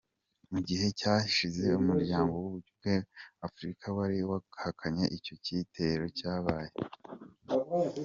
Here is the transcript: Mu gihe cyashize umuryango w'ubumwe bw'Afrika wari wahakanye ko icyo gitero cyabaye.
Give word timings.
Mu 0.51 0.59
gihe 0.67 0.87
cyashize 0.99 1.63
umuryango 1.79 2.33
w'ubumwe 2.43 2.93
bw'Afrika 3.35 3.85
wari 3.97 4.19
wahakanye 4.29 5.03
ko 5.07 5.11
icyo 5.17 5.33
gitero 5.45 6.05
cyabaye. 6.19 6.73